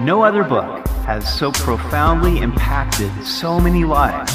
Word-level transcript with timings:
No 0.00 0.22
other 0.22 0.44
book 0.44 0.86
has 1.06 1.26
so 1.38 1.50
profoundly 1.50 2.40
impacted 2.40 3.10
so 3.24 3.58
many 3.58 3.82
lives 3.84 4.30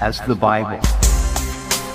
as 0.00 0.20
the 0.22 0.34
Bible. 0.34 0.80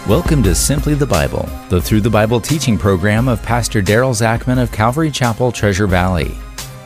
Welcome 0.08 0.44
to 0.44 0.54
Simply 0.54 0.94
the 0.94 1.08
Bible, 1.08 1.50
the 1.70 1.82
Through 1.82 2.02
the 2.02 2.12
Bible 2.12 2.40
teaching 2.40 2.78
program 2.78 3.28
of 3.28 3.42
Pastor 3.42 3.82
Daryl 3.82 4.14
Zachman 4.14 4.62
of 4.62 4.72
Calvary 4.72 5.10
Chapel, 5.10 5.52
Treasure 5.52 5.88
Valley. 5.88 6.38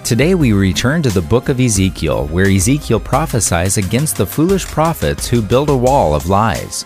Today 0.06 0.36
we 0.36 0.54
return 0.54 1.04
to 1.04 1.10
the 1.10 1.22
book 1.22 1.50
of 1.50 1.60
Ezekiel, 1.60 2.28
where 2.28 2.50
Ezekiel 2.50 3.02
prophesies 3.02 3.76
against 3.78 4.16
the 4.16 4.26
foolish 4.26 4.66
prophets 4.66 5.28
who 5.28 5.42
build 5.42 5.70
a 5.70 5.76
wall 5.76 6.16
of 6.16 6.30
lies. 6.30 6.86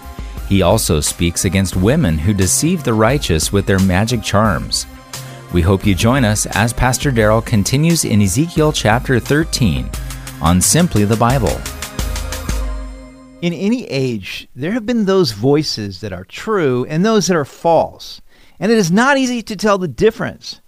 He 0.49 0.63
also 0.63 0.99
speaks 0.99 1.45
against 1.45 1.75
women 1.75 2.17
who 2.17 2.33
deceive 2.33 2.83
the 2.83 2.95
righteous 2.95 3.53
with 3.53 3.67
their 3.67 3.77
magic 3.77 4.23
charms. 4.23 4.87
We 5.53 5.61
hope 5.61 5.85
you 5.85 5.93
join 5.93 6.25
us 6.25 6.47
as 6.47 6.73
Pastor 6.73 7.11
Daryl 7.11 7.45
continues 7.45 8.05
in 8.05 8.23
Ezekiel 8.23 8.73
chapter 8.73 9.19
13 9.19 9.87
on 10.41 10.59
Simply 10.59 11.05
the 11.05 11.15
Bible. 11.15 11.61
In 13.43 13.53
any 13.53 13.85
age, 13.85 14.47
there 14.55 14.71
have 14.71 14.87
been 14.87 15.05
those 15.05 15.31
voices 15.31 16.01
that 16.01 16.11
are 16.11 16.23
true 16.23 16.85
and 16.85 17.05
those 17.05 17.27
that 17.27 17.37
are 17.37 17.45
false, 17.45 18.19
and 18.59 18.71
it 18.71 18.79
is 18.79 18.91
not 18.91 19.19
easy 19.19 19.43
to 19.43 19.55
tell 19.55 19.77
the 19.77 19.87
difference. 19.87 20.59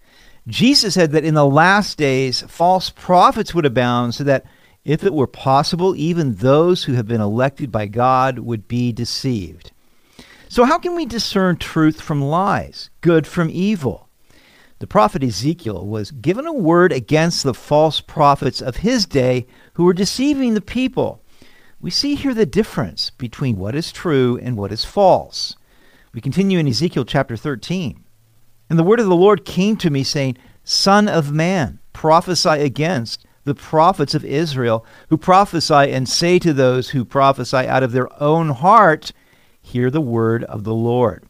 Jesus 0.45 0.93
said 0.93 1.13
that 1.13 1.25
in 1.25 1.33
the 1.33 1.47
last 1.47 1.97
days, 1.97 2.41
false 2.43 2.91
prophets 2.91 3.55
would 3.55 3.65
abound, 3.65 4.13
so 4.13 4.23
that 4.23 4.45
if 4.83 5.03
it 5.03 5.15
were 5.15 5.25
possible, 5.25 5.95
even 5.95 6.35
those 6.35 6.83
who 6.83 6.93
have 6.93 7.07
been 7.07 7.21
elected 7.21 7.71
by 7.71 7.87
God 7.87 8.37
would 8.37 8.67
be 8.67 8.91
deceived. 8.91 9.71
So, 10.47 10.63
how 10.63 10.77
can 10.77 10.93
we 10.93 11.07
discern 11.07 11.57
truth 11.57 12.01
from 12.01 12.21
lies, 12.21 12.91
good 13.01 13.25
from 13.25 13.49
evil? 13.49 14.04
The 14.79 14.87
prophet 14.87 15.23
Ezekiel 15.23 15.87
was 15.87 16.11
given 16.11 16.45
a 16.45 16.53
word 16.53 16.91
against 16.91 17.43
the 17.43 17.53
false 17.53 18.01
prophets 18.01 18.61
of 18.61 18.77
his 18.77 19.05
day 19.05 19.47
who 19.73 19.85
were 19.85 19.93
deceiving 19.93 20.53
the 20.53 20.61
people. 20.61 21.23
We 21.79 21.89
see 21.89 22.15
here 22.15 22.33
the 22.33 22.45
difference 22.45 23.09
between 23.09 23.57
what 23.57 23.73
is 23.73 23.93
true 23.93 24.37
and 24.41 24.57
what 24.57 24.73
is 24.73 24.83
false. 24.83 25.55
We 26.13 26.19
continue 26.19 26.59
in 26.59 26.67
Ezekiel 26.67 27.05
chapter 27.05 27.37
13. 27.37 28.03
And 28.69 28.77
the 28.77 28.83
word 28.83 28.99
of 28.99 29.05
the 29.05 29.15
Lord 29.15 29.45
came 29.45 29.77
to 29.77 29.89
me, 29.89 30.03
saying, 30.03 30.37
Son 30.65 31.07
of 31.07 31.31
man, 31.31 31.79
prophesy 31.93 32.49
against 32.49 33.25
the 33.45 33.55
prophets 33.55 34.13
of 34.13 34.25
Israel, 34.25 34.85
who 35.09 35.17
prophesy 35.17 35.91
and 35.91 36.09
say 36.09 36.37
to 36.39 36.51
those 36.51 36.89
who 36.89 37.05
prophesy 37.05 37.57
out 37.57 37.83
of 37.83 37.93
their 37.93 38.09
own 38.21 38.49
heart, 38.49 39.13
Hear 39.61 39.89
the 39.89 40.01
word 40.01 40.43
of 40.45 40.63
the 40.63 40.73
Lord. 40.73 41.27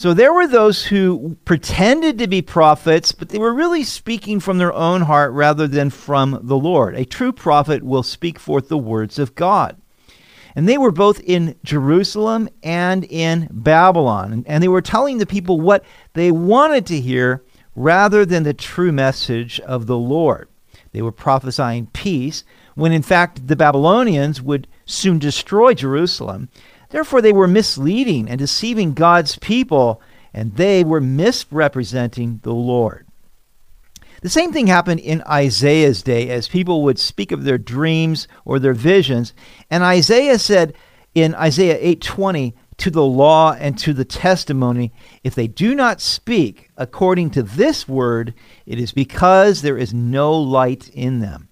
So 0.00 0.14
there 0.14 0.32
were 0.32 0.46
those 0.46 0.86
who 0.86 1.36
pretended 1.44 2.16
to 2.20 2.26
be 2.26 2.40
prophets, 2.40 3.12
but 3.12 3.28
they 3.28 3.38
were 3.38 3.52
really 3.52 3.84
speaking 3.84 4.40
from 4.40 4.56
their 4.56 4.72
own 4.72 5.02
heart 5.02 5.30
rather 5.32 5.68
than 5.68 5.90
from 5.90 6.40
the 6.42 6.56
Lord. 6.56 6.94
A 6.94 7.04
true 7.04 7.32
prophet 7.32 7.82
will 7.82 8.02
speak 8.02 8.38
forth 8.38 8.68
the 8.68 8.78
words 8.78 9.18
of 9.18 9.34
God. 9.34 9.76
And 10.56 10.66
they 10.66 10.78
were 10.78 10.90
both 10.90 11.20
in 11.20 11.54
Jerusalem 11.64 12.48
and 12.62 13.04
in 13.04 13.48
Babylon. 13.50 14.42
And 14.46 14.62
they 14.62 14.68
were 14.68 14.80
telling 14.80 15.18
the 15.18 15.26
people 15.26 15.60
what 15.60 15.84
they 16.14 16.30
wanted 16.32 16.86
to 16.86 16.98
hear 16.98 17.44
rather 17.76 18.24
than 18.24 18.44
the 18.44 18.54
true 18.54 18.92
message 18.92 19.60
of 19.60 19.86
the 19.86 19.98
Lord. 19.98 20.48
They 20.92 21.02
were 21.02 21.12
prophesying 21.12 21.88
peace 21.88 22.42
when 22.74 22.92
in 22.92 23.02
fact 23.02 23.48
the 23.48 23.54
Babylonians 23.54 24.40
would 24.40 24.66
soon 24.86 25.18
destroy 25.18 25.74
Jerusalem. 25.74 26.48
Therefore, 26.90 27.22
they 27.22 27.32
were 27.32 27.48
misleading 27.48 28.28
and 28.28 28.38
deceiving 28.38 28.94
God's 28.94 29.38
people, 29.38 30.02
and 30.34 30.54
they 30.56 30.84
were 30.84 31.00
misrepresenting 31.00 32.40
the 32.42 32.52
Lord. 32.54 33.06
The 34.22 34.28
same 34.28 34.52
thing 34.52 34.66
happened 34.66 35.00
in 35.00 35.22
Isaiah's 35.22 36.02
day 36.02 36.28
as 36.28 36.46
people 36.46 36.82
would 36.82 36.98
speak 36.98 37.32
of 37.32 37.44
their 37.44 37.58
dreams 37.58 38.28
or 38.44 38.58
their 38.58 38.74
visions. 38.74 39.32
And 39.70 39.82
Isaiah 39.82 40.38
said 40.38 40.74
in 41.14 41.34
Isaiah 41.34 41.78
8:20, 41.80 42.54
to 42.80 42.90
the 42.90 43.04
law 43.04 43.52
and 43.52 43.78
to 43.78 43.92
the 43.92 44.06
testimony, 44.06 44.90
if 45.22 45.34
they 45.34 45.46
do 45.46 45.74
not 45.74 46.00
speak 46.00 46.70
according 46.78 47.28
to 47.30 47.42
this 47.42 47.86
word, 47.86 48.32
it 48.64 48.80
is 48.80 48.92
because 48.92 49.60
there 49.60 49.76
is 49.76 49.92
no 49.92 50.32
light 50.32 50.88
in 50.88 51.20
them. 51.20 51.48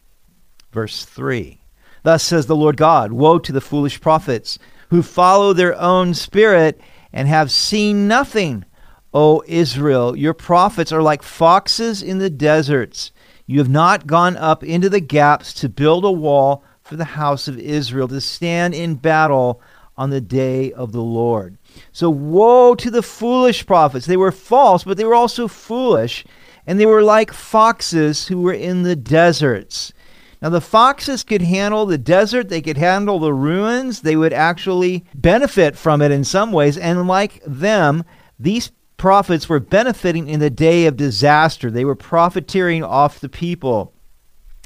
Verse 0.72 1.04
3. 1.04 1.60
Thus 2.02 2.22
says 2.22 2.46
the 2.46 2.56
Lord 2.56 2.78
God 2.78 3.12
Woe 3.12 3.38
to 3.38 3.52
the 3.52 3.60
foolish 3.60 4.00
prophets 4.00 4.58
who 4.90 5.02
follow 5.02 5.52
their 5.52 5.78
own 5.80 6.14
spirit 6.14 6.80
and 7.12 7.28
have 7.28 7.50
seen 7.50 8.08
nothing. 8.08 8.64
O 9.14 9.42
Israel, 9.46 10.16
your 10.16 10.34
prophets 10.34 10.92
are 10.92 11.02
like 11.02 11.22
foxes 11.22 12.02
in 12.02 12.18
the 12.18 12.30
deserts. 12.30 13.10
You 13.46 13.58
have 13.58 13.68
not 13.68 14.06
gone 14.06 14.36
up 14.36 14.62
into 14.62 14.90
the 14.90 15.00
gaps 15.00 15.54
to 15.54 15.68
build 15.68 16.04
a 16.04 16.12
wall 16.12 16.62
for 16.82 16.96
the 16.96 17.04
house 17.04 17.48
of 17.48 17.58
Israel, 17.58 18.08
to 18.08 18.20
stand 18.20 18.74
in 18.74 18.96
battle 18.96 19.62
on 19.96 20.10
the 20.10 20.20
day 20.20 20.72
of 20.72 20.92
the 20.92 21.02
Lord. 21.02 21.58
So, 21.92 22.08
woe 22.08 22.74
to 22.74 22.90
the 22.90 23.02
foolish 23.02 23.66
prophets. 23.66 24.06
They 24.06 24.16
were 24.16 24.32
false, 24.32 24.84
but 24.84 24.96
they 24.96 25.04
were 25.04 25.14
also 25.14 25.48
foolish, 25.48 26.24
and 26.66 26.78
they 26.78 26.86
were 26.86 27.02
like 27.02 27.32
foxes 27.32 28.28
who 28.28 28.40
were 28.40 28.52
in 28.52 28.82
the 28.82 28.96
deserts. 28.96 29.92
Now, 30.40 30.50
the 30.50 30.60
foxes 30.60 31.24
could 31.24 31.42
handle 31.42 31.84
the 31.84 31.98
desert, 31.98 32.48
they 32.48 32.62
could 32.62 32.78
handle 32.78 33.18
the 33.18 33.34
ruins, 33.34 34.02
they 34.02 34.16
would 34.16 34.32
actually 34.32 35.04
benefit 35.14 35.76
from 35.76 36.00
it 36.00 36.12
in 36.12 36.22
some 36.22 36.52
ways. 36.52 36.78
And 36.78 37.08
like 37.08 37.42
them, 37.44 38.04
these 38.38 38.70
prophets 38.96 39.48
were 39.48 39.60
benefiting 39.60 40.28
in 40.28 40.40
the 40.40 40.50
day 40.50 40.86
of 40.86 40.96
disaster. 40.96 41.70
They 41.70 41.84
were 41.84 41.96
profiteering 41.96 42.84
off 42.84 43.20
the 43.20 43.28
people. 43.28 43.94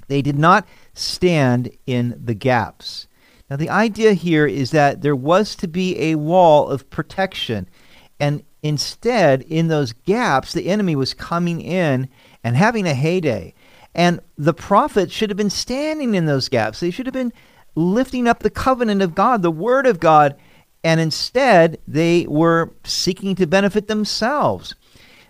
They 0.09 0.22
did 0.22 0.38
not 0.38 0.66
stand 0.94 1.71
in 1.87 2.21
the 2.22 2.34
gaps. 2.34 3.06
Now, 3.49 3.56
the 3.56 3.71
idea 3.71 4.15
here 4.15 4.47
is 4.47 4.71
that 4.72 5.03
there 5.03 5.16
was 5.16 5.55
to 5.56 5.69
be 5.69 5.99
a 6.00 6.15
wall 6.16 6.69
of 6.69 6.88
protection. 6.91 7.69
And 8.19 8.44
instead, 8.62 9.43
in 9.43 9.69
those 9.69 9.93
gaps, 9.93 10.53
the 10.53 10.69
enemy 10.69 10.97
was 10.97 11.15
coming 11.15 11.61
in 11.61 12.09
and 12.43 12.56
having 12.56 12.87
a 12.87 12.94
heyday. 12.94 13.55
And 13.95 14.21
the 14.39 14.55
prophets 14.55 15.13
should 15.13 15.31
have 15.31 15.37
been 15.37 15.51
standing 15.51 16.15
in 16.15 16.27
those 16.27 16.49
gaps. 16.49 16.81
They 16.81 16.91
should 16.91 17.07
have 17.07 17.13
been 17.13 17.33
lifting 17.75 18.27
up 18.27 18.41
the 18.41 18.51
covenant 18.51 19.03
of 19.03 19.15
God, 19.15 19.43
the 19.43 19.51
word 19.51 19.87
of 19.87 20.01
God, 20.01 20.37
and 20.85 21.01
instead 21.01 21.79
they 21.87 22.27
were 22.27 22.73
seeking 22.85 23.35
to 23.37 23.47
benefit 23.47 23.89
themselves. 23.89 24.75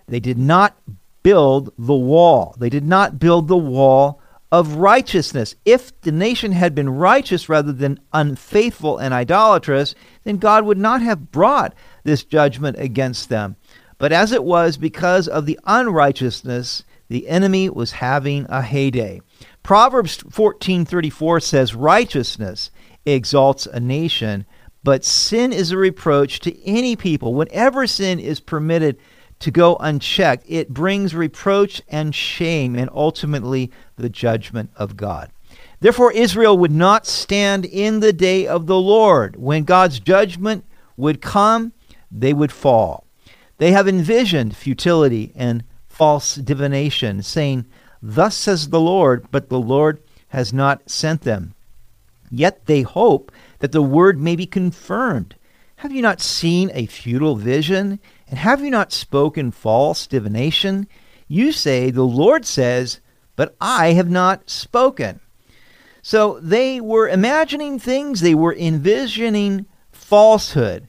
They 0.07 0.19
did 0.19 0.37
not 0.37 0.77
build 1.23 1.73
the 1.77 1.93
wall. 1.93 2.55
They 2.57 2.69
did 2.69 2.85
not 2.85 3.19
build 3.19 3.47
the 3.47 3.57
wall 3.57 4.21
of 4.51 4.75
righteousness. 4.75 5.55
If 5.65 5.99
the 6.01 6.11
nation 6.11 6.51
had 6.51 6.75
been 6.75 6.89
righteous 6.89 7.49
rather 7.49 7.71
than 7.71 7.99
unfaithful 8.11 8.97
and 8.97 9.13
idolatrous, 9.13 9.95
then 10.25 10.37
God 10.37 10.65
would 10.65 10.77
not 10.77 11.01
have 11.01 11.31
brought 11.31 11.73
this 12.03 12.23
judgment 12.23 12.77
against 12.77 13.29
them. 13.29 13.55
But 13.97 14.11
as 14.11 14.31
it 14.31 14.43
was, 14.43 14.77
because 14.77 15.27
of 15.27 15.45
the 15.45 15.59
unrighteousness, 15.65 16.83
the 17.09 17.27
enemy 17.27 17.69
was 17.69 17.91
having 17.93 18.45
a 18.49 18.61
heyday. 18.61 19.21
Proverbs 19.61 20.17
14:34 20.17 21.41
says 21.41 21.75
righteousness 21.75 22.71
exalts 23.05 23.65
a 23.65 23.79
nation, 23.79 24.45
but 24.83 25.05
sin 25.05 25.53
is 25.53 25.71
a 25.71 25.77
reproach 25.77 26.39
to 26.41 26.65
any 26.65 26.95
people. 26.95 27.33
Whenever 27.33 27.87
sin 27.87 28.19
is 28.19 28.39
permitted 28.39 28.97
to 29.39 29.51
go 29.51 29.75
unchecked, 29.79 30.45
it 30.47 30.69
brings 30.69 31.13
reproach 31.13 31.81
and 31.89 32.15
shame 32.15 32.75
and 32.75 32.89
ultimately 32.93 33.71
the 33.97 34.09
judgment 34.09 34.69
of 34.75 34.95
God. 34.95 35.31
Therefore, 35.79 36.13
Israel 36.13 36.57
would 36.57 36.71
not 36.71 37.05
stand 37.05 37.65
in 37.65 37.99
the 37.99 38.13
day 38.13 38.47
of 38.47 38.67
the 38.67 38.79
Lord. 38.79 39.35
When 39.35 39.65
God's 39.65 39.99
judgment 39.99 40.63
would 40.95 41.21
come, 41.21 41.73
they 42.09 42.33
would 42.33 42.53
fall. 42.53 43.05
They 43.57 43.71
have 43.71 43.87
envisioned 43.87 44.55
futility 44.55 45.33
and 45.35 45.63
false 45.93 46.35
divination, 46.35 47.21
saying, 47.21 47.65
Thus 48.01 48.35
says 48.35 48.69
the 48.69 48.79
Lord, 48.79 49.27
but 49.29 49.49
the 49.49 49.59
Lord 49.59 50.01
has 50.29 50.51
not 50.51 50.89
sent 50.89 51.21
them. 51.21 51.53
Yet 52.31 52.65
they 52.65 52.81
hope 52.81 53.31
that 53.59 53.71
the 53.71 53.83
word 53.83 54.19
may 54.19 54.35
be 54.35 54.47
confirmed. 54.47 55.35
Have 55.77 55.91
you 55.91 56.01
not 56.01 56.19
seen 56.19 56.71
a 56.73 56.87
futile 56.87 57.35
vision? 57.35 57.99
And 58.27 58.39
have 58.39 58.61
you 58.61 58.71
not 58.71 58.91
spoken 58.91 59.51
false 59.51 60.07
divination? 60.07 60.87
You 61.27 61.51
say, 61.51 61.91
The 61.91 62.03
Lord 62.03 62.45
says, 62.45 62.99
but 63.35 63.55
I 63.61 63.93
have 63.93 64.09
not 64.09 64.49
spoken. 64.49 65.19
So 66.01 66.39
they 66.41 66.81
were 66.81 67.07
imagining 67.07 67.77
things, 67.77 68.21
they 68.21 68.35
were 68.35 68.55
envisioning 68.55 69.67
falsehood. 69.91 70.87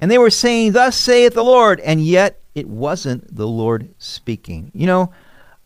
And 0.00 0.10
they 0.10 0.18
were 0.18 0.30
saying, 0.30 0.72
Thus 0.72 0.96
saith 0.96 1.34
the 1.34 1.42
Lord, 1.42 1.80
and 1.80 2.00
yet 2.00 2.40
it 2.56 2.66
wasn't 2.66 3.36
the 3.36 3.46
Lord 3.46 3.94
speaking. 3.98 4.72
You 4.74 4.86
know, 4.86 5.12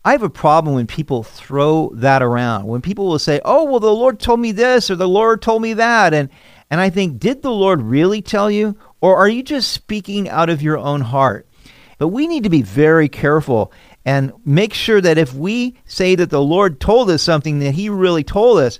I 0.03 0.11
have 0.11 0.23
a 0.23 0.29
problem 0.29 0.75
when 0.75 0.87
people 0.87 1.23
throw 1.23 1.89
that 1.95 2.21
around. 2.21 2.67
When 2.67 2.81
people 2.81 3.07
will 3.07 3.17
say, 3.17 3.39
"Oh, 3.45 3.63
well 3.63 3.79
the 3.79 3.93
Lord 3.93 4.19
told 4.19 4.41
me 4.41 4.51
this 4.51 4.91
or 4.91 4.95
the 4.95 5.07
Lord 5.07 5.41
told 5.41 5.61
me 5.61 5.73
that." 5.73 6.13
And 6.13 6.29
and 6.69 6.81
I 6.81 6.89
think, 6.89 7.17
"Did 7.17 7.41
the 7.41 7.51
Lord 7.51 7.81
really 7.81 8.21
tell 8.21 8.51
you 8.51 8.75
or 8.99 9.15
are 9.15 9.29
you 9.29 9.41
just 9.41 9.71
speaking 9.71 10.27
out 10.27 10.49
of 10.49 10.61
your 10.61 10.77
own 10.77 11.01
heart?" 11.01 11.47
But 11.97 12.09
we 12.09 12.27
need 12.27 12.43
to 12.43 12.49
be 12.49 12.61
very 12.61 13.07
careful 13.07 13.71
and 14.03 14.33
make 14.43 14.73
sure 14.73 14.99
that 14.99 15.17
if 15.17 15.33
we 15.33 15.77
say 15.85 16.15
that 16.15 16.29
the 16.29 16.41
Lord 16.41 16.81
told 16.81 17.09
us 17.09 17.21
something 17.21 17.59
that 17.59 17.75
He 17.75 17.87
really 17.87 18.23
told 18.23 18.59
us, 18.59 18.79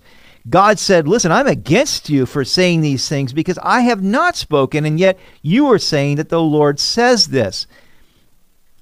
God 0.49 0.79
said, 0.79 1.07
Listen, 1.07 1.31
I'm 1.31 1.47
against 1.47 2.09
you 2.09 2.25
for 2.25 2.43
saying 2.43 2.81
these 2.81 3.07
things 3.07 3.31
because 3.31 3.59
I 3.61 3.81
have 3.81 4.01
not 4.01 4.35
spoken, 4.35 4.85
and 4.85 4.99
yet 4.99 5.19
you 5.41 5.71
are 5.71 5.79
saying 5.79 6.15
that 6.15 6.29
the 6.29 6.41
Lord 6.41 6.79
says 6.79 7.27
this. 7.27 7.67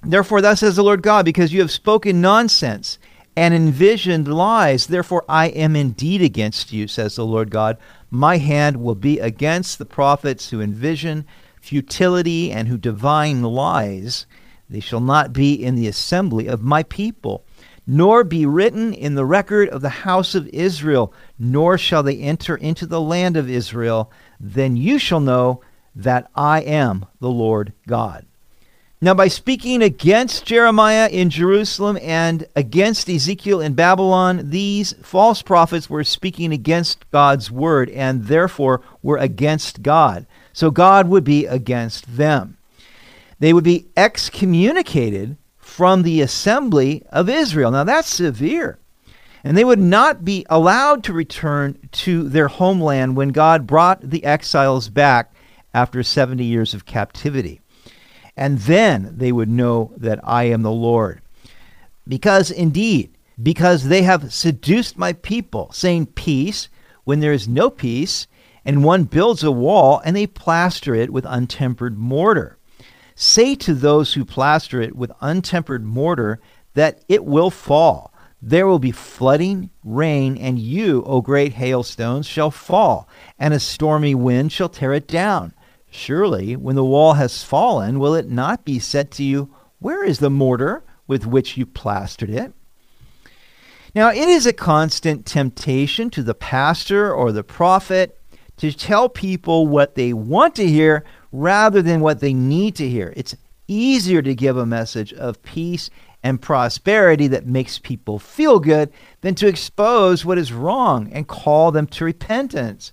Therefore, 0.02 0.40
thus 0.40 0.60
says 0.60 0.76
the 0.76 0.82
Lord 0.82 1.02
God, 1.02 1.24
because 1.24 1.52
you 1.52 1.60
have 1.60 1.70
spoken 1.70 2.20
nonsense 2.20 2.98
and 3.36 3.52
envisioned 3.54 4.28
lies, 4.28 4.86
therefore 4.86 5.24
I 5.28 5.48
am 5.48 5.76
indeed 5.76 6.22
against 6.22 6.72
you, 6.72 6.88
says 6.88 7.16
the 7.16 7.24
Lord 7.24 7.50
God. 7.50 7.76
My 8.10 8.38
hand 8.38 8.82
will 8.82 8.94
be 8.94 9.18
against 9.18 9.78
the 9.78 9.84
prophets 9.84 10.50
who 10.50 10.60
envision 10.60 11.26
futility 11.60 12.50
and 12.50 12.66
who 12.66 12.78
divine 12.78 13.42
lies. 13.42 14.26
They 14.68 14.80
shall 14.80 15.00
not 15.00 15.32
be 15.32 15.52
in 15.52 15.74
the 15.74 15.88
assembly 15.88 16.46
of 16.46 16.62
my 16.62 16.82
people, 16.84 17.44
nor 17.86 18.24
be 18.24 18.46
written 18.46 18.94
in 18.94 19.14
the 19.14 19.26
record 19.26 19.68
of 19.68 19.82
the 19.82 19.88
house 19.88 20.34
of 20.34 20.48
Israel, 20.48 21.12
nor 21.38 21.76
shall 21.76 22.02
they 22.02 22.18
enter 22.18 22.56
into 22.56 22.86
the 22.86 23.00
land 23.00 23.36
of 23.36 23.50
Israel. 23.50 24.10
Then 24.38 24.76
you 24.76 24.98
shall 24.98 25.20
know 25.20 25.60
that 25.94 26.30
I 26.34 26.62
am 26.62 27.06
the 27.20 27.30
Lord 27.30 27.72
God. 27.86 28.26
Now, 29.02 29.14
by 29.14 29.28
speaking 29.28 29.82
against 29.82 30.44
Jeremiah 30.44 31.08
in 31.08 31.30
Jerusalem 31.30 31.98
and 32.02 32.46
against 32.54 33.08
Ezekiel 33.08 33.58
in 33.58 33.72
Babylon, 33.72 34.50
these 34.50 34.92
false 35.00 35.40
prophets 35.40 35.88
were 35.88 36.04
speaking 36.04 36.52
against 36.52 37.10
God's 37.10 37.50
word 37.50 37.88
and 37.88 38.26
therefore 38.26 38.82
were 39.02 39.16
against 39.16 39.80
God. 39.80 40.26
So 40.52 40.70
God 40.70 41.08
would 41.08 41.24
be 41.24 41.46
against 41.46 42.18
them. 42.18 42.58
They 43.38 43.54
would 43.54 43.64
be 43.64 43.86
excommunicated 43.96 45.38
from 45.56 46.02
the 46.02 46.20
assembly 46.20 47.02
of 47.10 47.30
Israel. 47.30 47.70
Now, 47.70 47.84
that's 47.84 48.10
severe. 48.10 48.78
And 49.42 49.56
they 49.56 49.64
would 49.64 49.78
not 49.78 50.26
be 50.26 50.44
allowed 50.50 51.04
to 51.04 51.14
return 51.14 51.78
to 51.92 52.28
their 52.28 52.48
homeland 52.48 53.16
when 53.16 53.30
God 53.30 53.66
brought 53.66 54.02
the 54.02 54.26
exiles 54.26 54.90
back 54.90 55.32
after 55.72 56.02
70 56.02 56.44
years 56.44 56.74
of 56.74 56.84
captivity 56.84 57.62
and 58.40 58.58
then 58.60 59.12
they 59.18 59.30
would 59.30 59.50
know 59.50 59.92
that 59.98 60.18
I 60.24 60.44
am 60.44 60.62
the 60.62 60.72
Lord. 60.72 61.20
Because 62.08 62.50
indeed, 62.50 63.10
because 63.40 63.84
they 63.84 64.02
have 64.02 64.32
seduced 64.32 64.96
my 64.96 65.12
people, 65.12 65.70
saying 65.72 66.06
peace 66.06 66.70
when 67.04 67.20
there 67.20 67.34
is 67.34 67.46
no 67.46 67.68
peace, 67.68 68.26
and 68.64 68.82
one 68.82 69.04
builds 69.04 69.44
a 69.44 69.50
wall 69.50 70.00
and 70.04 70.16
they 70.16 70.26
plaster 70.26 70.94
it 70.94 71.10
with 71.10 71.26
untempered 71.26 71.98
mortar. 71.98 72.56
Say 73.14 73.54
to 73.56 73.74
those 73.74 74.14
who 74.14 74.24
plaster 74.24 74.80
it 74.80 74.96
with 74.96 75.12
untempered 75.20 75.84
mortar 75.84 76.40
that 76.72 77.04
it 77.08 77.26
will 77.26 77.50
fall. 77.50 78.10
There 78.40 78.66
will 78.66 78.78
be 78.78 78.90
flooding, 78.90 79.68
rain, 79.84 80.38
and 80.38 80.58
you, 80.58 81.02
O 81.04 81.20
great 81.20 81.52
hailstones, 81.52 82.26
shall 82.26 82.50
fall, 82.50 83.06
and 83.38 83.52
a 83.52 83.60
stormy 83.60 84.14
wind 84.14 84.50
shall 84.50 84.70
tear 84.70 84.94
it 84.94 85.06
down. 85.06 85.52
Surely, 85.90 86.54
when 86.56 86.76
the 86.76 86.84
wall 86.84 87.14
has 87.14 87.42
fallen, 87.42 87.98
will 87.98 88.14
it 88.14 88.28
not 88.28 88.64
be 88.64 88.78
said 88.78 89.10
to 89.12 89.24
you, 89.24 89.52
Where 89.80 90.04
is 90.04 90.20
the 90.20 90.30
mortar 90.30 90.84
with 91.06 91.26
which 91.26 91.56
you 91.56 91.66
plastered 91.66 92.30
it? 92.30 92.52
Now, 93.94 94.10
it 94.10 94.28
is 94.28 94.46
a 94.46 94.52
constant 94.52 95.26
temptation 95.26 96.10
to 96.10 96.22
the 96.22 96.34
pastor 96.34 97.12
or 97.12 97.32
the 97.32 97.42
prophet 97.42 98.16
to 98.58 98.72
tell 98.72 99.08
people 99.08 99.66
what 99.66 99.96
they 99.96 100.12
want 100.12 100.54
to 100.56 100.66
hear 100.66 101.04
rather 101.32 101.82
than 101.82 102.00
what 102.00 102.20
they 102.20 102.32
need 102.32 102.76
to 102.76 102.88
hear. 102.88 103.12
It's 103.16 103.34
easier 103.66 104.22
to 104.22 104.34
give 104.34 104.56
a 104.56 104.66
message 104.66 105.12
of 105.12 105.42
peace 105.42 105.90
and 106.22 106.42
prosperity 106.42 107.26
that 107.28 107.46
makes 107.46 107.78
people 107.78 108.18
feel 108.18 108.60
good 108.60 108.92
than 109.22 109.34
to 109.36 109.48
expose 109.48 110.24
what 110.24 110.38
is 110.38 110.52
wrong 110.52 111.10
and 111.12 111.26
call 111.26 111.72
them 111.72 111.86
to 111.86 112.04
repentance. 112.04 112.92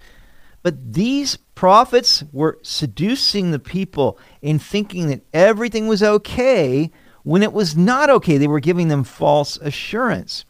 But 0.63 0.93
these 0.93 1.37
prophets 1.57 2.23
were 2.31 2.59
seducing 2.61 3.49
the 3.49 3.57
people 3.57 4.19
in 4.43 4.59
thinking 4.59 5.07
that 5.07 5.23
everything 5.33 5.87
was 5.87 6.03
okay 6.03 6.91
when 7.23 7.41
it 7.41 7.51
was 7.51 7.75
not 7.75 8.11
okay. 8.11 8.37
They 8.37 8.47
were 8.47 8.59
giving 8.59 8.89
them 8.89 9.03
false 9.03 9.57
assurance. 9.57 10.45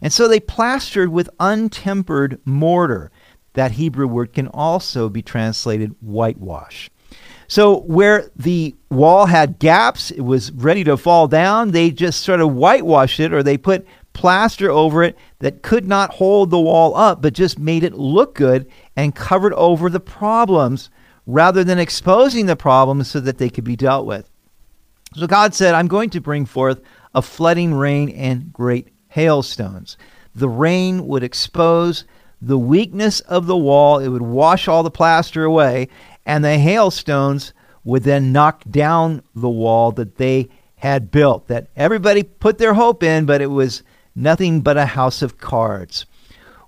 And 0.00 0.10
so 0.10 0.26
they 0.26 0.40
plastered 0.40 1.10
with 1.10 1.28
untempered 1.38 2.40
mortar. 2.46 3.12
That 3.52 3.72
Hebrew 3.72 4.06
word 4.06 4.32
can 4.32 4.48
also 4.48 5.10
be 5.10 5.20
translated 5.20 5.94
whitewash. 6.00 6.88
So, 7.48 7.80
where 7.82 8.30
the 8.34 8.74
wall 8.90 9.26
had 9.26 9.58
gaps, 9.58 10.10
it 10.10 10.22
was 10.22 10.50
ready 10.52 10.84
to 10.84 10.96
fall 10.96 11.28
down, 11.28 11.72
they 11.72 11.90
just 11.90 12.22
sort 12.22 12.40
of 12.40 12.54
whitewashed 12.54 13.20
it 13.20 13.32
or 13.32 13.42
they 13.42 13.58
put 13.58 13.86
plaster 14.16 14.70
over 14.70 15.02
it 15.02 15.16
that 15.40 15.62
could 15.62 15.86
not 15.86 16.14
hold 16.14 16.48
the 16.50 16.58
wall 16.58 16.96
up, 16.96 17.20
but 17.20 17.34
just 17.34 17.58
made 17.58 17.84
it 17.84 17.92
look 17.92 18.34
good 18.34 18.66
and 18.96 19.14
covered 19.14 19.52
over 19.52 19.90
the 19.90 20.00
problems 20.00 20.88
rather 21.26 21.62
than 21.62 21.78
exposing 21.78 22.46
the 22.46 22.56
problems 22.56 23.10
so 23.10 23.20
that 23.20 23.36
they 23.36 23.50
could 23.50 23.62
be 23.62 23.76
dealt 23.76 24.06
with. 24.06 24.30
So 25.14 25.26
God 25.26 25.54
said, 25.54 25.74
I'm 25.74 25.86
going 25.86 26.08
to 26.10 26.20
bring 26.20 26.46
forth 26.46 26.80
a 27.14 27.20
flooding 27.20 27.74
rain 27.74 28.08
and 28.08 28.50
great 28.52 28.88
hailstones. 29.08 29.98
The 30.34 30.48
rain 30.48 31.06
would 31.06 31.22
expose 31.22 32.04
the 32.40 32.58
weakness 32.58 33.20
of 33.20 33.46
the 33.46 33.56
wall, 33.56 33.98
it 33.98 34.08
would 34.08 34.22
wash 34.22 34.66
all 34.66 34.82
the 34.82 34.90
plaster 34.90 35.44
away, 35.44 35.88
and 36.24 36.42
the 36.42 36.58
hailstones 36.58 37.52
would 37.84 38.02
then 38.02 38.32
knock 38.32 38.62
down 38.70 39.22
the 39.34 39.48
wall 39.48 39.92
that 39.92 40.16
they 40.16 40.48
had 40.76 41.10
built, 41.10 41.48
that 41.48 41.68
everybody 41.76 42.22
put 42.22 42.56
their 42.58 42.74
hope 42.74 43.02
in, 43.02 43.26
but 43.26 43.42
it 43.42 43.46
was 43.46 43.82
nothing 44.16 44.62
but 44.62 44.76
a 44.76 44.86
house 44.86 45.22
of 45.22 45.38
cards. 45.38 46.06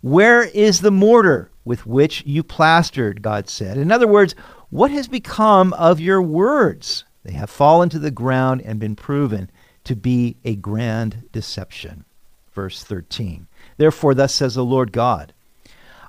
Where 0.00 0.44
is 0.44 0.80
the 0.80 0.92
mortar? 0.92 1.50
with 1.68 1.86
which 1.86 2.24
you 2.24 2.42
plastered, 2.42 3.20
God 3.20 3.46
said. 3.46 3.76
In 3.76 3.92
other 3.92 4.08
words, 4.08 4.34
what 4.70 4.90
has 4.90 5.06
become 5.06 5.74
of 5.74 6.00
your 6.00 6.22
words? 6.22 7.04
They 7.24 7.32
have 7.32 7.50
fallen 7.50 7.90
to 7.90 7.98
the 7.98 8.10
ground 8.10 8.62
and 8.62 8.80
been 8.80 8.96
proven 8.96 9.50
to 9.84 9.94
be 9.94 10.36
a 10.44 10.56
grand 10.56 11.28
deception. 11.30 12.06
Verse 12.52 12.82
13. 12.82 13.46
Therefore, 13.76 14.14
thus 14.14 14.34
says 14.34 14.54
the 14.54 14.64
Lord 14.64 14.92
God 14.92 15.34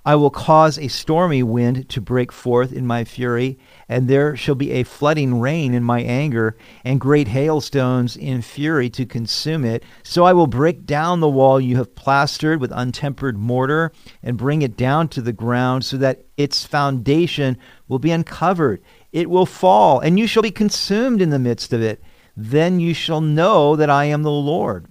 I 0.05 0.15
will 0.15 0.29
cause 0.29 0.77
a 0.77 0.87
stormy 0.87 1.43
wind 1.43 1.89
to 1.89 2.01
break 2.01 2.31
forth 2.31 2.71
in 2.71 2.87
my 2.87 3.03
fury, 3.03 3.59
and 3.87 4.07
there 4.07 4.35
shall 4.35 4.55
be 4.55 4.71
a 4.71 4.83
flooding 4.83 5.39
rain 5.39 5.73
in 5.73 5.83
my 5.83 6.01
anger, 6.01 6.57
and 6.83 7.01
great 7.01 7.27
hailstones 7.27 8.15
in 8.15 8.41
fury 8.41 8.89
to 8.91 9.05
consume 9.05 9.65
it. 9.65 9.83
So 10.03 10.23
I 10.23 10.33
will 10.33 10.47
break 10.47 10.85
down 10.85 11.19
the 11.19 11.27
wall 11.27 11.59
you 11.59 11.75
have 11.77 11.95
plastered 11.95 12.61
with 12.61 12.71
untempered 12.71 13.37
mortar, 13.37 13.91
and 14.23 14.37
bring 14.37 14.61
it 14.61 14.77
down 14.77 15.09
to 15.09 15.21
the 15.21 15.33
ground, 15.33 15.83
so 15.83 15.97
that 15.97 16.25
its 16.37 16.65
foundation 16.65 17.57
will 17.87 17.99
be 17.99 18.11
uncovered. 18.11 18.81
It 19.11 19.29
will 19.29 19.45
fall, 19.45 19.99
and 19.99 20.17
you 20.17 20.27
shall 20.27 20.43
be 20.43 20.51
consumed 20.51 21.21
in 21.21 21.29
the 21.29 21.39
midst 21.39 21.73
of 21.73 21.81
it. 21.81 22.01
Then 22.37 22.79
you 22.79 22.93
shall 22.93 23.19
know 23.21 23.75
that 23.75 23.89
I 23.89 24.05
am 24.05 24.23
the 24.23 24.31
Lord. 24.31 24.87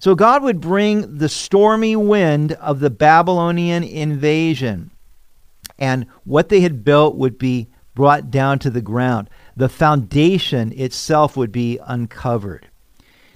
So 0.00 0.14
God 0.14 0.42
would 0.42 0.62
bring 0.62 1.18
the 1.18 1.28
stormy 1.28 1.94
wind 1.94 2.52
of 2.52 2.80
the 2.80 2.88
Babylonian 2.88 3.84
invasion, 3.84 4.90
and 5.78 6.06
what 6.24 6.48
they 6.48 6.62
had 6.62 6.82
built 6.84 7.16
would 7.16 7.36
be 7.36 7.68
brought 7.94 8.30
down 8.30 8.58
to 8.60 8.70
the 8.70 8.80
ground. 8.80 9.28
The 9.56 9.68
foundation 9.68 10.72
itself 10.72 11.36
would 11.36 11.52
be 11.52 11.78
uncovered. 11.86 12.68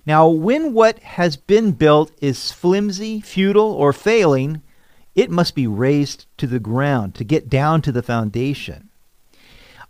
Now, 0.07 0.27
when 0.29 0.73
what 0.73 0.99
has 1.01 1.37
been 1.37 1.73
built 1.73 2.13
is 2.23 2.51
flimsy, 2.51 3.21
futile, 3.21 3.73
or 3.73 3.93
failing, 3.93 4.63
it 5.15 5.31
must 5.31 5.55
be 5.55 5.67
razed 5.67 6.25
to 6.39 6.47
the 6.47 6.59
ground 6.59 7.15
to 7.17 7.25
get 7.25 7.51
down 7.51 7.83
to 7.83 7.93
the 7.93 8.03
foundation. 8.03 8.89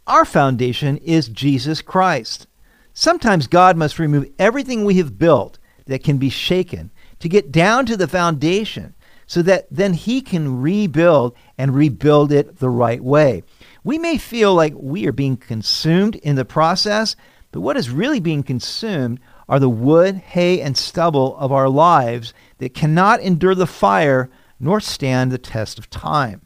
Our 0.08 0.24
foundation 0.24 0.96
is 0.98 1.28
Jesus 1.28 1.82
Christ. 1.82 2.48
Sometimes 2.92 3.46
God 3.46 3.76
must 3.76 4.00
remove 4.00 4.28
everything 4.40 4.84
we 4.84 4.96
have 4.96 5.20
built 5.20 5.58
that 5.86 6.04
can 6.04 6.18
be 6.18 6.30
shaken 6.30 6.90
to 7.20 7.28
get 7.28 7.52
down 7.52 7.86
to 7.86 7.96
the 7.96 8.08
foundation 8.08 8.94
so 9.26 9.42
that 9.42 9.66
then 9.70 9.94
he 9.94 10.20
can 10.20 10.60
rebuild 10.60 11.34
and 11.56 11.74
rebuild 11.74 12.32
it 12.32 12.58
the 12.58 12.68
right 12.68 13.02
way. 13.02 13.42
We 13.82 13.98
may 13.98 14.18
feel 14.18 14.54
like 14.54 14.74
we 14.76 15.06
are 15.06 15.12
being 15.12 15.36
consumed 15.36 16.16
in 16.16 16.36
the 16.36 16.44
process, 16.44 17.16
but 17.52 17.60
what 17.60 17.76
is 17.76 17.90
really 17.90 18.20
being 18.20 18.42
consumed 18.42 19.20
are 19.48 19.58
the 19.58 19.68
wood, 19.68 20.16
hay, 20.16 20.60
and 20.60 20.76
stubble 20.76 21.36
of 21.36 21.52
our 21.52 21.68
lives 21.68 22.32
that 22.58 22.74
cannot 22.74 23.20
endure 23.20 23.54
the 23.54 23.66
fire 23.66 24.30
nor 24.58 24.80
stand 24.80 25.30
the 25.30 25.38
test 25.38 25.78
of 25.78 25.90
time. 25.90 26.40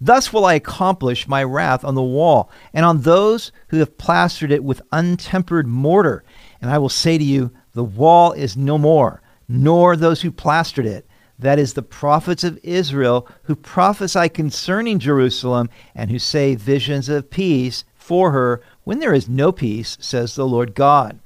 Thus 0.00 0.32
will 0.32 0.44
I 0.44 0.54
accomplish 0.54 1.28
my 1.28 1.44
wrath 1.44 1.84
on 1.84 1.94
the 1.94 2.02
wall 2.02 2.50
and 2.74 2.84
on 2.84 3.02
those 3.02 3.52
who 3.68 3.78
have 3.78 3.96
plastered 3.98 4.50
it 4.50 4.64
with 4.64 4.82
untempered 4.90 5.66
mortar. 5.66 6.24
And 6.60 6.70
I 6.70 6.78
will 6.78 6.88
say 6.88 7.18
to 7.18 7.24
you, 7.24 7.52
the 7.74 7.84
wall 7.84 8.32
is 8.32 8.56
no 8.56 8.78
more, 8.78 9.22
nor 9.48 9.96
those 9.96 10.22
who 10.22 10.30
plastered 10.30 10.86
it. 10.86 11.06
That 11.38 11.58
is 11.58 11.74
the 11.74 11.82
prophets 11.82 12.44
of 12.44 12.60
Israel 12.62 13.26
who 13.44 13.56
prophesy 13.56 14.28
concerning 14.28 14.98
Jerusalem 14.98 15.70
and 15.94 16.10
who 16.10 16.18
say 16.18 16.54
visions 16.54 17.08
of 17.08 17.30
peace 17.30 17.84
for 17.96 18.32
her 18.32 18.60
when 18.84 18.98
there 18.98 19.14
is 19.14 19.28
no 19.28 19.52
peace, 19.52 19.96
says 20.00 20.34
the 20.34 20.46
Lord 20.46 20.74
God. 20.74 21.18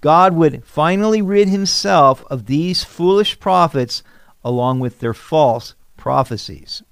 God 0.00 0.34
would 0.34 0.64
finally 0.64 1.22
rid 1.22 1.48
himself 1.48 2.24
of 2.30 2.46
these 2.46 2.84
foolish 2.84 3.38
prophets 3.38 4.02
along 4.44 4.80
with 4.80 5.00
their 5.00 5.14
false 5.14 5.74
prophecies. 5.96 6.82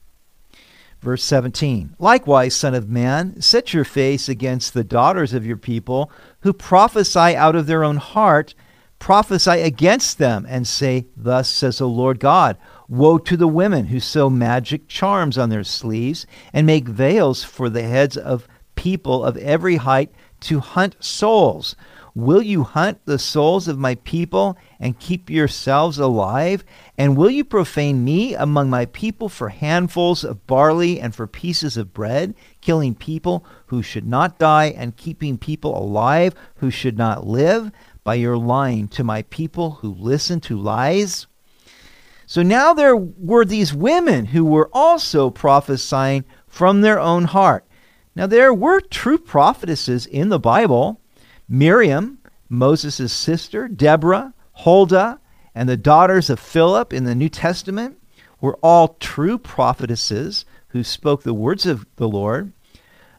Verse 1.00 1.22
17 1.22 1.94
Likewise, 1.98 2.56
Son 2.56 2.74
of 2.74 2.88
Man, 2.88 3.40
set 3.40 3.74
your 3.74 3.84
face 3.84 4.28
against 4.28 4.72
the 4.72 4.82
daughters 4.82 5.34
of 5.34 5.46
your 5.46 5.58
people 5.58 6.10
who 6.40 6.52
prophesy 6.52 7.36
out 7.36 7.54
of 7.54 7.66
their 7.66 7.84
own 7.84 7.98
heart. 7.98 8.54
Prophesy 9.04 9.60
against 9.60 10.16
them 10.16 10.46
and 10.48 10.66
say, 10.66 11.04
Thus 11.14 11.46
says 11.50 11.76
the 11.76 11.86
Lord 11.86 12.18
God 12.18 12.56
Woe 12.88 13.18
to 13.18 13.36
the 13.36 13.46
women 13.46 13.88
who 13.88 14.00
sew 14.00 14.30
magic 14.30 14.88
charms 14.88 15.36
on 15.36 15.50
their 15.50 15.62
sleeves 15.62 16.26
and 16.54 16.66
make 16.66 16.88
veils 16.88 17.44
for 17.44 17.68
the 17.68 17.82
heads 17.82 18.16
of 18.16 18.48
people 18.76 19.22
of 19.22 19.36
every 19.36 19.76
height 19.76 20.10
to 20.40 20.60
hunt 20.60 20.96
souls. 21.04 21.76
Will 22.14 22.40
you 22.40 22.62
hunt 22.62 22.98
the 23.04 23.18
souls 23.18 23.68
of 23.68 23.76
my 23.76 23.96
people 23.96 24.56
and 24.80 24.98
keep 24.98 25.28
yourselves 25.28 25.98
alive? 25.98 26.64
And 26.96 27.14
will 27.14 27.30
you 27.30 27.44
profane 27.44 28.04
me 28.04 28.34
among 28.34 28.70
my 28.70 28.86
people 28.86 29.28
for 29.28 29.50
handfuls 29.50 30.24
of 30.24 30.46
barley 30.46 30.98
and 30.98 31.14
for 31.14 31.26
pieces 31.26 31.76
of 31.76 31.92
bread, 31.92 32.34
killing 32.62 32.94
people 32.94 33.44
who 33.66 33.82
should 33.82 34.06
not 34.06 34.38
die 34.38 34.72
and 34.74 34.96
keeping 34.96 35.36
people 35.36 35.76
alive 35.76 36.34
who 36.56 36.70
should 36.70 36.96
not 36.96 37.26
live 37.26 37.70
by 38.04 38.14
your 38.14 38.36
lying 38.36 38.86
to 38.88 39.02
my 39.02 39.22
people 39.22 39.72
who 39.72 39.94
listen 39.94 40.40
to 40.42 40.60
lies? 40.60 41.26
So 42.26 42.42
now 42.42 42.72
there 42.72 42.96
were 42.96 43.44
these 43.44 43.74
women 43.74 44.26
who 44.26 44.44
were 44.44 44.70
also 44.72 45.30
prophesying 45.30 46.24
from 46.46 46.80
their 46.80 47.00
own 47.00 47.24
heart. 47.24 47.64
Now 48.14 48.26
there 48.26 48.54
were 48.54 48.80
true 48.80 49.18
prophetesses 49.18 50.06
in 50.06 50.28
the 50.28 50.38
Bible. 50.38 51.00
Miriam, 51.48 52.18
Moses' 52.48 53.12
sister, 53.12 53.68
Deborah, 53.68 54.32
Huldah, 54.52 55.18
and 55.54 55.68
the 55.68 55.76
daughters 55.76 56.30
of 56.30 56.38
Philip 56.40 56.92
in 56.92 57.04
the 57.04 57.14
New 57.14 57.28
Testament 57.28 57.98
were 58.40 58.58
all 58.62 58.96
true 59.00 59.38
prophetesses 59.38 60.44
who 60.68 60.84
spoke 60.84 61.22
the 61.22 61.34
words 61.34 61.66
of 61.66 61.86
the 61.96 62.08
Lord. 62.08 62.52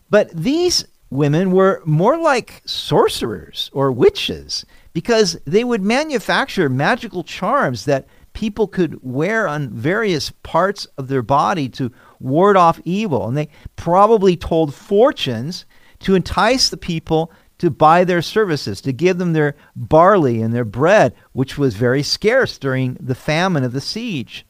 But 0.10 0.30
these 0.32 0.86
women 1.10 1.52
were 1.52 1.82
more 1.86 2.18
like 2.18 2.62
sorcerers 2.66 3.70
or 3.74 3.92
witches 3.92 4.66
because 4.94 5.38
they 5.46 5.64
would 5.64 5.82
manufacture 5.82 6.70
magical 6.70 7.24
charms 7.24 7.86
that 7.86 8.08
people 8.34 8.68
could 8.68 9.00
wear 9.02 9.48
on 9.48 9.70
various 9.70 10.32
parts 10.44 10.86
of 10.98 11.08
their 11.08 11.22
body 11.22 11.70
to 11.70 11.92
ward 12.20 12.58
off 12.58 12.80
evil. 12.84 13.28
And 13.28 13.38
they 13.38 13.50
probably 13.76 14.36
told 14.36 14.74
fortunes 14.74 15.66
to 16.00 16.16
entice 16.16 16.70
the 16.70 16.78
people 16.78 17.32
to 17.58 17.70
buy 17.70 18.04
their 18.04 18.22
services, 18.22 18.82
to 18.82 18.92
give 18.92 19.18
them 19.18 19.34
their 19.34 19.56
barley 19.76 20.42
and 20.42 20.54
their 20.54 20.66
bread, 20.66 21.16
which 21.32 21.58
was 21.58 21.76
very 21.76 22.04
scarce 22.04 22.58
during 22.58 22.98
the 23.00 23.16
famine 23.16 23.64
of 23.64 23.72
the 23.72 23.82
siege. 23.82 24.46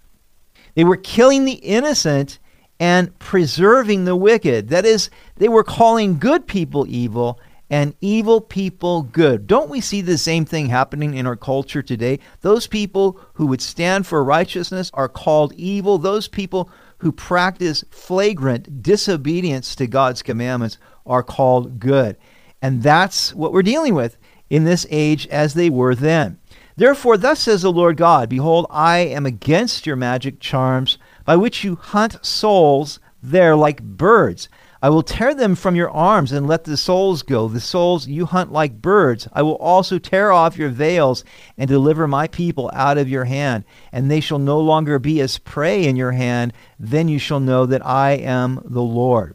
They 0.73 0.83
were 0.83 0.97
killing 0.97 1.45
the 1.45 1.53
innocent 1.53 2.39
and 2.79 3.17
preserving 3.19 4.05
the 4.05 4.15
wicked. 4.15 4.69
That 4.69 4.85
is, 4.85 5.09
they 5.37 5.47
were 5.47 5.63
calling 5.63 6.19
good 6.19 6.47
people 6.47 6.85
evil 6.87 7.39
and 7.69 7.95
evil 7.99 8.41
people 8.41 9.03
good. 9.03 9.47
Don't 9.47 9.69
we 9.69 9.81
see 9.81 10.01
the 10.01 10.17
same 10.17 10.45
thing 10.45 10.67
happening 10.67 11.15
in 11.15 11.25
our 11.25 11.35
culture 11.35 11.81
today? 11.81 12.19
Those 12.41 12.67
people 12.67 13.19
who 13.33 13.47
would 13.47 13.61
stand 13.61 14.05
for 14.05 14.23
righteousness 14.23 14.91
are 14.93 15.09
called 15.09 15.53
evil. 15.53 15.97
Those 15.97 16.27
people 16.27 16.69
who 16.99 17.11
practice 17.11 17.83
flagrant 17.89 18.83
disobedience 18.83 19.75
to 19.75 19.87
God's 19.87 20.21
commandments 20.21 20.77
are 21.05 21.23
called 21.23 21.79
good. 21.79 22.17
And 22.61 22.83
that's 22.83 23.33
what 23.33 23.51
we're 23.51 23.63
dealing 23.63 23.95
with 23.95 24.17
in 24.49 24.63
this 24.63 24.85
age 24.89 25.27
as 25.27 25.53
they 25.53 25.69
were 25.69 25.95
then. 25.95 26.39
Therefore, 26.77 27.17
thus 27.17 27.41
says 27.41 27.61
the 27.61 27.71
Lord 27.71 27.97
God 27.97 28.29
Behold, 28.29 28.67
I 28.69 28.99
am 28.99 29.25
against 29.25 29.85
your 29.85 29.95
magic 29.95 30.39
charms, 30.39 30.97
by 31.25 31.35
which 31.35 31.63
you 31.63 31.75
hunt 31.75 32.23
souls 32.25 32.99
there 33.21 33.55
like 33.55 33.81
birds. 33.81 34.47
I 34.81 34.89
will 34.89 35.01
tear 35.01 35.33
them 35.33 35.55
from 35.55 35.75
your 35.75 35.89
arms 35.89 36.31
and 36.31 36.45
let 36.47 36.65
the 36.65 36.77
souls 36.77 37.23
go, 37.23 37.47
the 37.47 37.59
souls 37.59 38.07
you 38.07 38.27
hunt 38.27 38.51
like 38.51 38.83
birds. 38.83 39.27
I 39.33 39.41
will 39.41 39.55
also 39.55 39.97
tear 39.97 40.31
off 40.31 40.59
your 40.59 40.69
veils 40.69 41.23
and 41.57 41.67
deliver 41.67 42.07
my 42.07 42.27
people 42.27 42.69
out 42.71 42.99
of 42.99 43.09
your 43.09 43.25
hand, 43.25 43.63
and 43.91 44.11
they 44.11 44.19
shall 44.19 44.37
no 44.37 44.59
longer 44.59 44.99
be 44.99 45.21
as 45.21 45.39
prey 45.39 45.85
in 45.85 45.95
your 45.95 46.11
hand. 46.11 46.53
Then 46.77 47.07
you 47.07 47.17
shall 47.17 47.39
know 47.39 47.65
that 47.65 47.83
I 47.83 48.11
am 48.11 48.61
the 48.63 48.83
Lord. 48.83 49.33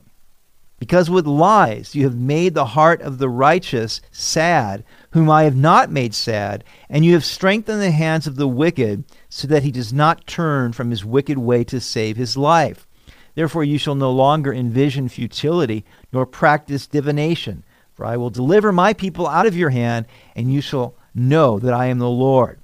Because 0.79 1.11
with 1.11 1.27
lies 1.27 1.97
you 1.97 2.05
have 2.05 2.17
made 2.17 2.55
the 2.55 2.65
heart 2.65 3.03
of 3.03 3.19
the 3.19 3.29
righteous 3.29 4.01
sad, 4.13 4.85
whom 5.11 5.29
I 5.29 5.43
have 5.43 5.57
not 5.57 5.91
made 5.91 6.15
sad, 6.15 6.63
and 6.89 7.05
you 7.05 7.15
have 7.15 7.25
strengthened 7.25 7.83
the 7.83 7.91
hands 7.91 8.27
of 8.29 8.37
the 8.37 8.49
wicked, 8.49 9.05
so 9.31 9.49
that 9.49 9.63
he 9.63 9.71
does 9.71 9.93
not 9.93 10.27
turn 10.27 10.73
from 10.73 10.91
his 10.91 11.05
wicked 11.05 11.39
way 11.39 11.65
to 11.65 11.81
save 11.81 12.19
his 12.19 12.37
life. 12.37 12.87
Therefore 13.35 13.65
you 13.65 13.79
shall 13.79 13.95
no 13.95 14.11
longer 14.11 14.53
envision 14.53 15.09
futility, 15.09 15.85
nor 16.13 16.27
practice 16.27 16.87
divination. 16.87 17.65
For 17.95 18.05
I 18.05 18.17
will 18.17 18.31
deliver 18.31 18.73
my 18.73 18.93
people 18.93 19.27
out 19.27 19.47
of 19.47 19.57
your 19.57 19.71
hand, 19.71 20.07
and 20.35 20.53
you 20.53 20.61
shall 20.61 20.97
know 21.15 21.59
that 21.61 21.73
I 21.73 21.87
am 21.87 21.99
the 21.99 22.09
Lord. 22.09 22.61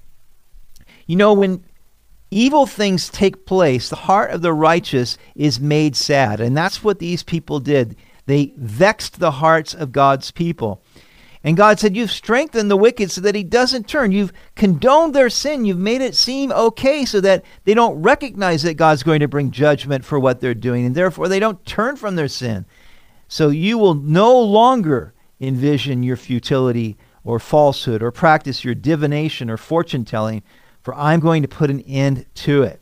You 1.05 1.15
know, 1.15 1.33
when 1.33 1.63
evil 2.31 2.65
things 2.65 3.09
take 3.09 3.45
place, 3.45 3.89
the 3.89 3.95
heart 3.95 4.31
of 4.31 4.41
the 4.41 4.53
righteous 4.53 5.17
is 5.35 5.59
made 5.59 5.95
sad. 5.95 6.41
And 6.41 6.55
that's 6.55 6.83
what 6.83 6.99
these 6.99 7.23
people 7.23 7.59
did. 7.61 7.95
They 8.25 8.53
vexed 8.57 9.19
the 9.19 9.31
hearts 9.31 9.73
of 9.73 9.93
God's 9.93 10.31
people. 10.31 10.81
And 11.47 11.55
God 11.55 11.79
said, 11.79 11.95
You've 11.95 12.11
strengthened 12.11 12.69
the 12.69 12.75
wicked 12.75 13.09
so 13.09 13.21
that 13.21 13.33
he 13.33 13.41
doesn't 13.41 13.87
turn. 13.87 14.11
You've 14.11 14.33
condoned 14.55 15.15
their 15.15 15.29
sin. 15.29 15.63
You've 15.63 15.77
made 15.77 16.01
it 16.01 16.13
seem 16.13 16.51
okay 16.51 17.05
so 17.05 17.21
that 17.21 17.45
they 17.63 17.73
don't 17.73 18.01
recognize 18.01 18.63
that 18.63 18.73
God's 18.73 19.01
going 19.01 19.21
to 19.21 19.29
bring 19.29 19.51
judgment 19.51 20.03
for 20.03 20.19
what 20.19 20.41
they're 20.41 20.53
doing. 20.53 20.85
And 20.85 20.93
therefore, 20.93 21.29
they 21.29 21.39
don't 21.39 21.65
turn 21.65 21.95
from 21.95 22.17
their 22.17 22.27
sin. 22.27 22.65
So 23.29 23.47
you 23.47 23.77
will 23.77 23.93
no 23.93 24.37
longer 24.37 25.13
envision 25.39 26.03
your 26.03 26.17
futility 26.17 26.97
or 27.23 27.39
falsehood 27.39 28.03
or 28.03 28.11
practice 28.11 28.65
your 28.65 28.75
divination 28.75 29.49
or 29.49 29.55
fortune 29.55 30.03
telling, 30.03 30.43
for 30.81 30.93
I'm 30.95 31.21
going 31.21 31.43
to 31.43 31.47
put 31.47 31.69
an 31.69 31.79
end 31.83 32.25
to 32.35 32.63
it. 32.63 32.81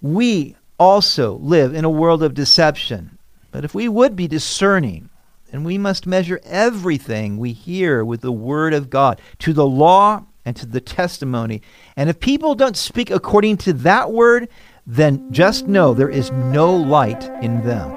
We 0.00 0.54
also 0.78 1.32
live 1.38 1.74
in 1.74 1.84
a 1.84 1.90
world 1.90 2.22
of 2.22 2.32
deception. 2.32 3.18
But 3.50 3.64
if 3.64 3.74
we 3.74 3.88
would 3.88 4.14
be 4.14 4.28
discerning, 4.28 5.09
then 5.50 5.64
we 5.64 5.78
must 5.78 6.06
measure 6.06 6.40
everything 6.44 7.36
we 7.36 7.52
hear 7.52 8.04
with 8.04 8.20
the 8.20 8.32
Word 8.32 8.72
of 8.72 8.90
God, 8.90 9.20
to 9.40 9.52
the 9.52 9.66
law 9.66 10.24
and 10.44 10.56
to 10.56 10.66
the 10.66 10.80
testimony. 10.80 11.62
And 11.96 12.08
if 12.08 12.20
people 12.20 12.54
don't 12.54 12.76
speak 12.76 13.10
according 13.10 13.58
to 13.58 13.72
that 13.74 14.12
Word, 14.12 14.48
then 14.86 15.30
just 15.32 15.66
know 15.66 15.94
there 15.94 16.08
is 16.08 16.30
no 16.30 16.74
light 16.74 17.24
in 17.42 17.64
them. 17.64 17.96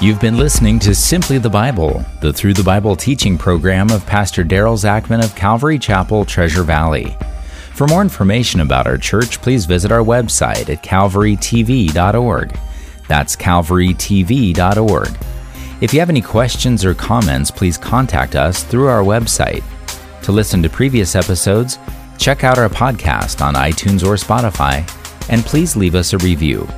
You've 0.00 0.20
been 0.20 0.36
listening 0.36 0.80
to 0.80 0.96
Simply 0.96 1.38
the 1.38 1.48
Bible, 1.48 2.04
the 2.20 2.32
Through 2.32 2.54
the 2.54 2.64
Bible 2.64 2.96
teaching 2.96 3.38
program 3.38 3.90
of 3.90 4.04
Pastor 4.04 4.42
Daryl 4.42 4.76
Zachman 4.76 5.22
of 5.22 5.36
Calvary 5.36 5.78
Chapel, 5.78 6.24
Treasure 6.24 6.64
Valley. 6.64 7.16
For 7.74 7.86
more 7.86 8.02
information 8.02 8.60
about 8.60 8.88
our 8.88 8.98
church, 8.98 9.40
please 9.40 9.64
visit 9.64 9.92
our 9.92 10.02
website 10.02 10.68
at 10.68 10.82
calvarytv.org. 10.82 12.58
That's 13.08 13.36
calvarytv.org. 13.36 15.31
If 15.82 15.92
you 15.92 15.98
have 15.98 16.10
any 16.10 16.20
questions 16.22 16.84
or 16.84 16.94
comments, 16.94 17.50
please 17.50 17.76
contact 17.76 18.36
us 18.36 18.62
through 18.62 18.86
our 18.86 19.02
website. 19.02 19.64
To 20.22 20.30
listen 20.30 20.62
to 20.62 20.70
previous 20.70 21.16
episodes, 21.16 21.80
check 22.18 22.44
out 22.44 22.56
our 22.56 22.68
podcast 22.68 23.44
on 23.44 23.54
iTunes 23.54 24.06
or 24.06 24.14
Spotify, 24.14 24.88
and 25.28 25.44
please 25.44 25.74
leave 25.74 25.96
us 25.96 26.12
a 26.12 26.18
review. 26.18 26.68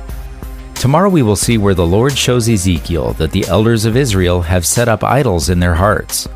Tomorrow 0.73 1.09
we 1.09 1.21
will 1.21 1.35
see 1.35 1.59
where 1.59 1.75
the 1.75 1.85
Lord 1.85 2.17
shows 2.17 2.49
Ezekiel 2.49 3.13
that 3.13 3.29
the 3.29 3.45
elders 3.45 3.85
of 3.85 3.95
Israel 3.95 4.41
have 4.41 4.65
set 4.65 4.87
up 4.87 5.03
idols 5.03 5.49
in 5.49 5.59
their 5.59 5.75
hearts. 5.75 6.27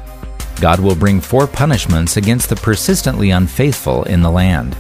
God 0.62 0.80
will 0.80 0.96
bring 0.96 1.20
four 1.20 1.48
punishments 1.48 2.18
against 2.18 2.50
the 2.50 2.56
persistently 2.56 3.32
unfaithful 3.32 4.04
in 4.04 4.22
the 4.22 4.30
land. 4.30 4.78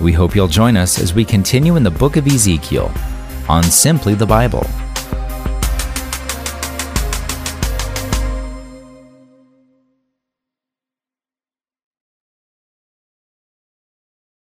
We 0.00 0.12
hope 0.12 0.36
you'll 0.36 0.46
join 0.46 0.76
us 0.76 1.00
as 1.00 1.12
we 1.12 1.24
continue 1.24 1.74
in 1.74 1.82
the 1.82 1.90
book 1.90 2.16
of 2.16 2.28
Ezekiel 2.28 2.92
on 3.48 3.64
Simply 3.64 4.14
the 4.14 4.26
Bible. 4.26 4.64